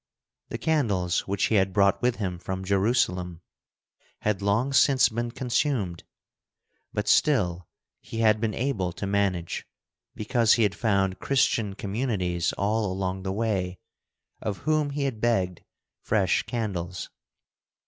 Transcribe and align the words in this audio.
The 0.49 0.57
candles 0.57 1.27
which 1.27 1.43
he 1.45 1.55
had 1.61 1.73
brought 1.73 2.01
with 2.01 2.15
him 2.15 2.39
from 2.39 2.63
Jerusalem 2.65 3.41
had 4.21 4.41
long 4.41 4.73
since 4.73 5.09
been 5.09 5.29
consumed; 5.29 6.05
but 6.91 7.07
still 7.07 7.67
he 7.99 8.21
had 8.21 8.41
been 8.41 8.55
able 8.55 8.93
to 8.93 9.05
manage 9.05 9.67
because 10.15 10.53
he 10.53 10.63
had 10.63 10.73
found 10.73 11.19
Christian 11.19 11.75
communities 11.75 12.51
all 12.53 12.91
along 12.91 13.21
the 13.21 13.31
way, 13.31 13.77
of 14.41 14.57
whom 14.65 14.89
he 14.89 15.03
had 15.03 15.21
begged 15.21 15.61
fresh 16.01 16.41
candles. 16.47 17.11